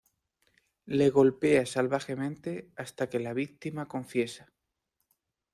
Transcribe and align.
Le 0.87 1.11
golpea 1.11 1.63
salvajemente 1.67 2.71
hasta 2.75 3.07
que 3.07 3.19
la 3.19 3.33
víctima 3.35 3.87
confiesa. 3.87 4.51